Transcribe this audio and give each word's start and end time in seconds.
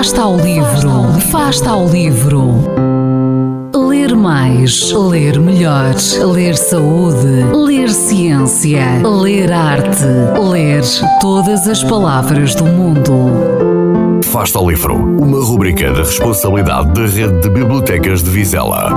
Fasta 0.00 0.22
ao 0.22 0.34
livro, 0.38 1.20
fasta 1.30 1.70
ao 1.72 1.86
livro. 1.86 2.54
Ler 3.76 4.16
mais, 4.16 4.90
ler 4.92 5.38
melhor, 5.38 5.94
ler 6.32 6.56
saúde, 6.56 7.44
ler 7.52 7.90
ciência, 7.90 8.82
ler 9.04 9.52
arte, 9.52 10.06
ler 10.42 10.82
todas 11.20 11.68
as 11.68 11.84
palavras 11.84 12.54
do 12.54 12.64
mundo. 12.64 14.22
Fasta 14.24 14.58
ao 14.58 14.70
livro, 14.70 14.94
uma 14.94 15.44
rubrica 15.44 15.92
da 15.92 15.98
responsabilidade 15.98 16.94
da 16.94 17.02
Rede 17.02 17.38
de 17.42 17.50
Bibliotecas 17.50 18.22
de 18.22 18.30
Vizela. 18.30 18.90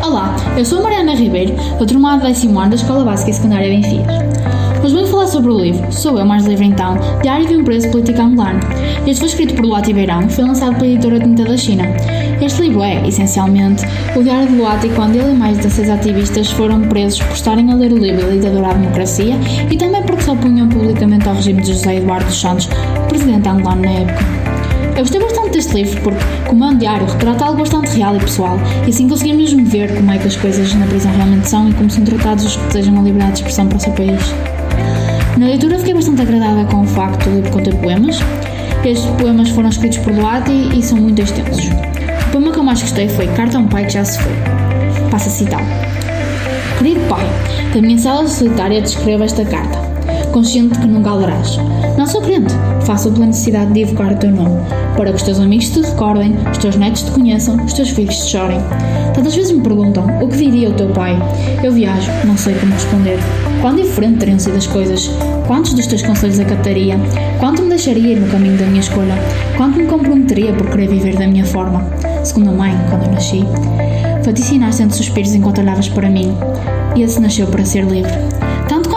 Olá, 0.00 0.36
eu 0.56 0.64
sou 0.64 0.80
Mariana 0.80 1.16
Ribeiro, 1.16 1.56
da 1.76 1.84
turma 1.84 2.18
de 2.18 2.28
décimo 2.28 2.60
ano 2.60 2.70
da 2.70 2.76
Escola 2.76 3.04
Básica 3.04 3.32
e 3.32 3.34
Secundária 3.34 3.68
Benfica. 3.68 4.39
Hoje 4.82 4.94
venho 4.94 5.06
falar 5.08 5.26
sobre 5.26 5.50
o 5.50 5.60
livro 5.60 5.92
Sou 5.92 6.18
Eu 6.18 6.24
Mais 6.24 6.46
Livre 6.46 6.64
Então, 6.64 6.96
Diário 7.20 7.46
de 7.46 7.54
um 7.54 7.62
Preso 7.62 7.90
Político 7.90 8.22
Angolano. 8.22 8.60
Este 9.06 9.18
foi 9.18 9.28
escrito 9.28 9.54
por 9.54 9.66
Luati 9.66 9.92
Beirão 9.92 10.22
e 10.22 10.30
foi 10.30 10.42
lançado 10.42 10.74
pela 10.76 10.86
editora 10.86 11.20
Tinta 11.20 11.44
da 11.44 11.54
China. 11.54 11.84
Este 12.40 12.62
livro 12.62 12.82
é, 12.82 13.06
essencialmente, 13.06 13.84
o 14.16 14.22
diário 14.22 14.48
de 14.48 14.56
Luati 14.56 14.88
quando 14.96 15.16
ele 15.16 15.32
e 15.32 15.34
mais 15.34 15.58
de 15.58 15.64
16 15.64 15.90
ativistas 15.90 16.50
foram 16.52 16.80
presos 16.80 17.20
por 17.20 17.34
estarem 17.34 17.70
a 17.70 17.74
ler 17.74 17.92
o 17.92 17.98
livro 17.98 18.26
A 18.26 18.70
à 18.70 18.72
Democracia 18.72 19.34
e 19.70 19.76
também 19.76 20.02
porque 20.02 20.22
se 20.22 20.30
opunham 20.30 20.66
publicamente 20.66 21.28
ao 21.28 21.34
regime 21.34 21.60
de 21.60 21.74
José 21.74 21.96
Eduardo 21.96 22.24
dos 22.24 22.40
Santos, 22.40 22.66
presidente 23.06 23.46
angolano 23.50 23.82
na 23.82 23.90
época. 23.90 24.24
Eu 24.96 25.00
gostei 25.00 25.20
bastante 25.20 25.50
deste 25.50 25.74
livro 25.74 26.00
porque, 26.00 26.24
como 26.48 26.64
é 26.64 26.68
um 26.68 26.78
diário, 26.78 27.06
retrata 27.06 27.44
algo 27.44 27.58
bastante 27.58 27.90
real 27.96 28.16
e 28.16 28.20
pessoal, 28.20 28.58
e 28.86 28.90
assim 28.90 29.06
conseguimos 29.06 29.52
mesmo 29.52 29.66
ver 29.66 29.94
como 29.94 30.10
é 30.10 30.16
que 30.16 30.26
as 30.26 30.36
coisas 30.36 30.72
na 30.74 30.86
prisão 30.86 31.12
realmente 31.12 31.48
são 31.50 31.68
e 31.68 31.74
como 31.74 31.90
são 31.90 32.02
tratados 32.02 32.46
os 32.46 32.56
que 32.56 32.66
desejam 32.68 32.98
a 32.98 33.02
liberdade 33.02 33.32
de 33.32 33.38
expressão 33.40 33.66
para 33.66 33.76
o 33.76 33.80
seu 33.80 33.92
país. 33.92 34.20
Na 35.36 35.46
leitura 35.46 35.78
fiquei 35.78 35.94
bastante 35.94 36.22
agradada 36.22 36.64
com 36.64 36.82
o 36.82 36.86
facto 36.86 37.30
livro 37.30 37.50
conter 37.50 37.74
poemas. 37.76 38.18
Estes 38.84 39.10
poemas 39.16 39.48
foram 39.50 39.68
escritos 39.68 39.98
por 39.98 40.12
Duarte 40.12 40.52
e 40.52 40.82
são 40.82 40.98
muito 40.98 41.22
extensos. 41.22 41.66
O 42.26 42.30
poema 42.30 42.52
que 42.52 42.58
eu 42.58 42.62
mais 42.62 42.80
gostei 42.80 43.08
foi 43.08 43.26
Carta 43.28 43.56
a 43.56 43.60
um 43.60 43.66
pai 43.66 43.84
que 43.86 43.92
já 43.94 44.04
se 44.04 44.20
foi. 44.20 44.32
Passa 45.10 45.28
a 45.28 45.32
citar. 45.32 45.62
Querido 46.78 47.00
pai, 47.08 47.26
da 47.74 47.80
minha 47.82 47.98
sala 47.98 48.26
solitária 48.26 48.80
te 48.80 48.96
escrevo 48.96 49.22
esta 49.22 49.44
carta, 49.44 49.78
consciente 50.30 50.74
de 50.74 50.80
que 50.80 50.86
nunca 50.86 51.10
a. 51.10 51.96
Não 51.98 52.06
sou 52.06 52.22
crente, 52.22 52.54
faço 52.82 53.10
pela 53.12 53.26
necessidade 53.26 53.72
de 53.72 53.82
evocar 53.82 54.12
o 54.12 54.16
teu 54.16 54.30
nome, 54.30 54.58
para 54.96 55.10
que 55.10 55.16
os 55.16 55.22
teus 55.22 55.38
amigos 55.38 55.68
te 55.68 55.80
recordem, 55.80 56.36
os 56.50 56.58
teus 56.58 56.76
netos 56.76 57.02
te 57.02 57.10
conheçam, 57.10 57.56
os 57.64 57.72
teus 57.72 57.90
filhos 57.90 58.16
te 58.16 58.30
chorem. 58.30 58.60
Tantas 59.14 59.34
vezes 59.34 59.52
me 59.52 59.60
perguntam 59.60 60.04
o 60.22 60.28
que 60.28 60.36
diria 60.36 60.70
o 60.70 60.72
teu 60.72 60.88
pai. 60.88 61.18
Eu 61.62 61.72
viajo, 61.72 62.10
não 62.24 62.36
sei 62.36 62.54
como 62.54 62.72
responder. 62.72 63.18
Quão 63.60 63.76
diferente 63.76 64.18
teriam 64.18 64.38
sido 64.38 64.56
as 64.56 64.66
coisas? 64.66 65.10
Quantos 65.46 65.74
dos 65.74 65.86
teus 65.86 66.02
conselhos 66.02 66.40
acataria? 66.40 66.96
Quanto 67.38 67.62
me 67.62 67.68
deixaria 67.68 68.14
ir 68.14 68.20
no 68.20 68.28
caminho 68.28 68.56
da 68.56 68.66
minha 68.66 68.80
escolha? 68.80 69.14
Quanto 69.56 69.76
me 69.78 69.86
comprometeria 69.86 70.52
por 70.52 70.70
querer 70.70 70.88
viver 70.88 71.16
da 71.16 71.26
minha 71.26 71.44
forma? 71.44 71.84
Segundo 72.24 72.50
a 72.50 72.52
mãe, 72.52 72.74
quando 72.88 73.04
eu 73.04 73.12
nasci, 73.12 73.44
vaticinaste 74.24 74.82
entre 74.82 74.96
suspiros 74.96 75.34
enquanto 75.34 75.60
olhavas 75.60 75.88
para 75.88 76.08
mim. 76.08 76.34
Esse 76.96 77.20
nasceu 77.20 77.46
para 77.46 77.64
ser 77.64 77.84
livre. 77.84 78.12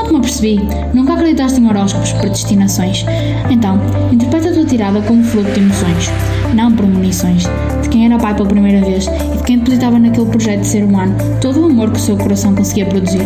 Quanto 0.04 0.16
me 0.16 0.20
apercebi, 0.20 0.60
nunca 0.94 1.14
acreditaste 1.14 1.62
em 1.62 1.68
horóscopos, 1.70 2.12
predestinações. 2.12 3.06
Então, 3.50 3.80
interpreta 4.12 4.50
a 4.50 4.54
tua 4.54 4.66
tirada 4.66 5.02
como 5.02 5.24
fruto 5.24 5.50
de 5.52 5.62
emoções, 5.62 6.12
não 6.54 6.74
premonições, 6.74 7.44
de 7.82 7.88
quem 7.88 8.06
era 8.06 8.18
pai 8.18 8.36
pela 8.36 8.50
primeira 8.50 8.86
vez 8.86 9.08
e 9.08 9.38
de 9.38 9.44
quem 9.44 9.60
depositava 9.60 9.98
naquele 9.98 10.26
projeto 10.26 10.60
de 10.60 10.68
ser 10.68 10.84
humano 10.84 11.16
todo 11.40 11.62
o 11.62 11.66
amor 11.68 11.90
que 11.92 12.00
o 12.00 12.02
seu 12.02 12.18
coração 12.18 12.54
conseguia 12.54 12.86
produzir. 12.86 13.22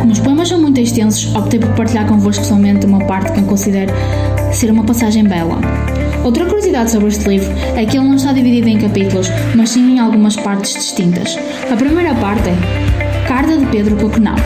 Como 0.00 0.12
os 0.12 0.18
poemas 0.18 0.48
são 0.48 0.58
muito 0.58 0.80
extensos, 0.80 1.34
optei 1.34 1.60
por 1.60 1.68
partilhar 1.74 2.06
convosco 2.06 2.42
somente 2.42 2.86
uma 2.86 3.04
parte 3.04 3.32
que 3.32 3.40
eu 3.40 3.44
considero 3.44 3.92
ser 4.50 4.70
uma 4.70 4.82
passagem 4.82 5.24
bela. 5.24 5.60
Outra 6.24 6.46
curiosidade 6.46 6.90
sobre 6.90 7.08
este 7.08 7.28
livro 7.28 7.52
é 7.76 7.84
que 7.84 7.98
ele 7.98 8.08
não 8.08 8.16
está 8.16 8.32
dividido 8.32 8.68
em 8.68 8.78
capítulos, 8.78 9.28
mas 9.54 9.68
sim 9.68 9.96
em 9.96 9.98
algumas 9.98 10.36
partes 10.36 10.72
distintas. 10.72 11.38
A 11.70 11.76
primeira 11.76 12.14
parte 12.14 12.48
é 12.48 13.28
Carta 13.28 13.58
de 13.58 13.66
Pedro 13.66 13.96
Coquenão. 13.96 14.36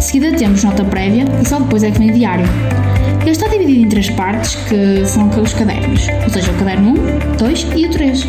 Seguida 0.00 0.32
temos 0.32 0.64
nota 0.64 0.82
prévia 0.82 1.24
e 1.42 1.46
só 1.46 1.58
depois 1.58 1.82
é 1.82 1.90
que 1.90 1.98
vem 1.98 2.10
o 2.10 2.14
diário. 2.14 2.46
Ele 3.20 3.30
está 3.30 3.46
dividido 3.48 3.84
em 3.84 3.88
três 3.88 4.08
partes, 4.08 4.54
que 4.54 5.04
são 5.04 5.28
os 5.28 5.52
cadernos, 5.52 6.06
ou 6.24 6.30
seja, 6.30 6.50
o 6.50 6.54
caderno 6.54 6.94
1, 7.34 7.36
2 7.36 7.66
e 7.76 7.86
o 7.86 7.90
3. 7.90 8.26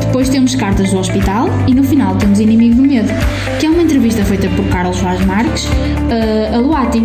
Depois 0.00 0.28
temos 0.28 0.54
cartas 0.54 0.90
do 0.90 0.98
hospital 0.98 1.48
e 1.66 1.74
no 1.74 1.82
final 1.82 2.14
temos 2.16 2.38
Inimigo 2.38 2.76
do 2.76 2.82
Medo, 2.82 3.08
que 3.58 3.66
é 3.66 3.70
uma 3.70 3.82
entrevista 3.82 4.22
feita 4.24 4.48
por 4.50 4.66
Carlos 4.68 4.98
Vaz 5.00 5.24
Marques 5.24 5.64
uh, 5.64 6.54
a 6.54 6.58
Luati. 6.58 7.02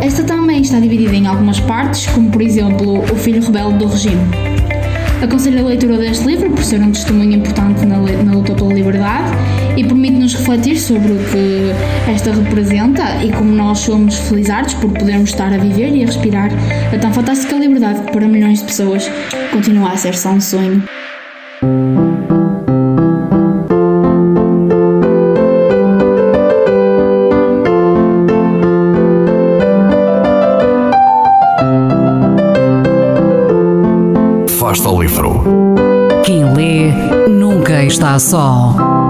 Esta 0.00 0.22
também 0.22 0.62
está 0.62 0.78
dividida 0.78 1.14
em 1.14 1.26
algumas 1.26 1.58
partes, 1.60 2.06
como 2.06 2.30
por 2.30 2.42
exemplo 2.42 3.02
O 3.02 3.16
Filho 3.16 3.42
Rebelde 3.42 3.78
do 3.78 3.86
Regime. 3.86 4.20
Aconselho 5.22 5.60
a 5.60 5.68
leitura 5.68 5.98
deste 5.98 6.26
livro 6.26 6.50
por 6.50 6.64
ser 6.64 6.80
um 6.80 6.90
testemunho 6.90 7.34
importante 7.34 7.86
na, 7.86 7.98
na 7.98 8.36
refletir 10.34 10.78
sobre 10.78 11.12
o 11.12 11.16
que 11.16 12.10
esta 12.10 12.32
representa 12.32 13.24
e 13.24 13.30
como 13.32 13.52
nós 13.52 13.80
somos 13.80 14.16
felizardos 14.16 14.74
por 14.74 14.90
podermos 14.92 15.30
estar 15.30 15.52
a 15.52 15.58
viver 15.58 15.94
e 15.94 16.02
a 16.02 16.06
respirar 16.06 16.50
a 16.94 16.98
tão 16.98 17.12
fantástica 17.12 17.56
liberdade 17.56 18.02
que 18.02 18.12
para 18.12 18.28
milhões 18.28 18.60
de 18.60 18.66
pessoas 18.66 19.10
continua 19.52 19.90
a 19.90 19.96
ser 19.96 20.14
só 20.14 20.30
um 20.30 20.40
sonho. 20.40 20.82
Fasta 34.58 34.88
ao 34.88 35.02
livro. 35.02 35.42
Quem 36.24 36.44
lê 36.54 36.92
nunca 37.28 37.84
está 37.84 38.18
só. 38.18 39.01